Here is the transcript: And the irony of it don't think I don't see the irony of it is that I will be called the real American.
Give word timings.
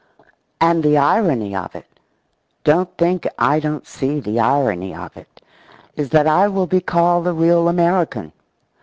And 0.59 0.81
the 0.81 0.97
irony 0.97 1.55
of 1.55 1.75
it 1.75 1.85
don't 2.63 2.89
think 2.97 3.27
I 3.37 3.59
don't 3.59 3.85
see 3.85 4.19
the 4.19 4.39
irony 4.39 4.95
of 4.95 5.15
it 5.15 5.43
is 5.95 6.09
that 6.09 6.25
I 6.25 6.47
will 6.47 6.65
be 6.65 6.81
called 6.81 7.25
the 7.25 7.33
real 7.33 7.67
American. 7.67 8.31